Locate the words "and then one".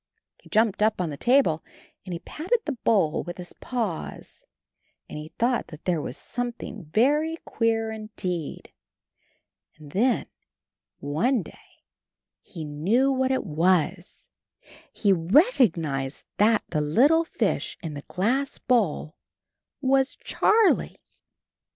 9.77-11.43